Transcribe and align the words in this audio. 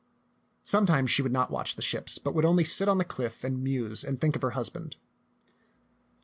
Sometimes 0.63 1.11
she 1.11 1.21
would 1.21 1.31
not 1.31 1.51
watch 1.51 1.75
the 1.75 1.81
ships, 1.83 2.17
but 2.17 2.33
would 2.33 2.43
only 2.43 2.63
sit 2.63 2.87
on 2.89 2.97
the 2.97 3.05
cliff 3.05 3.43
and 3.43 3.61
muse 3.63 4.03
and 4.03 4.19
think 4.19 4.35
of 4.35 4.41
her 4.41 4.49
hus 4.57 4.67
band. 4.69 4.95